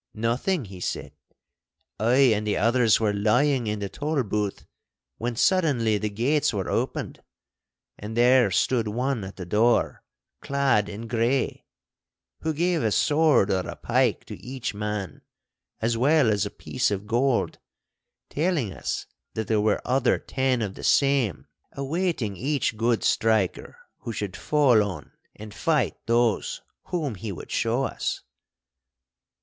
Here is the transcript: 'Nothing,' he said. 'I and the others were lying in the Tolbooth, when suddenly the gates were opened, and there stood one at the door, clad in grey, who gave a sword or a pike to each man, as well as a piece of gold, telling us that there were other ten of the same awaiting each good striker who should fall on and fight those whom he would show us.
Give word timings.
'Nothing,' 0.15 0.65
he 0.65 0.79
said. 0.79 1.11
'I 1.99 2.15
and 2.33 2.47
the 2.47 2.57
others 2.57 2.99
were 2.99 3.13
lying 3.13 3.67
in 3.67 3.77
the 3.77 3.87
Tolbooth, 3.87 4.65
when 5.19 5.35
suddenly 5.35 5.99
the 5.99 6.09
gates 6.09 6.51
were 6.51 6.67
opened, 6.67 7.21
and 7.99 8.17
there 8.17 8.49
stood 8.49 8.87
one 8.87 9.23
at 9.23 9.35
the 9.35 9.45
door, 9.45 10.01
clad 10.41 10.89
in 10.89 11.05
grey, 11.05 11.65
who 12.39 12.51
gave 12.51 12.81
a 12.81 12.91
sword 12.91 13.51
or 13.51 13.59
a 13.69 13.75
pike 13.75 14.25
to 14.25 14.37
each 14.43 14.73
man, 14.73 15.21
as 15.81 15.95
well 15.99 16.31
as 16.31 16.47
a 16.47 16.49
piece 16.49 16.89
of 16.89 17.05
gold, 17.05 17.59
telling 18.31 18.73
us 18.73 19.05
that 19.35 19.47
there 19.47 19.61
were 19.61 19.83
other 19.85 20.17
ten 20.17 20.63
of 20.63 20.73
the 20.73 20.83
same 20.83 21.45
awaiting 21.73 22.35
each 22.35 22.75
good 22.75 23.03
striker 23.03 23.77
who 23.99 24.11
should 24.11 24.35
fall 24.35 24.81
on 24.81 25.11
and 25.35 25.53
fight 25.53 25.95
those 26.07 26.63
whom 26.85 27.13
he 27.13 27.31
would 27.31 27.51
show 27.51 27.83
us. 27.83 28.23